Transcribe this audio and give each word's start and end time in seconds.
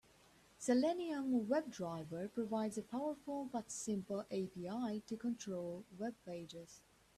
Selenium 0.57 1.45
WebDriver 1.47 2.33
provides 2.33 2.75
a 2.75 2.81
powerful 2.81 3.47
but 3.53 3.69
simple 3.69 4.21
API 4.31 5.01
to 5.05 5.15
control 5.15 5.85
webpages. 5.99 6.79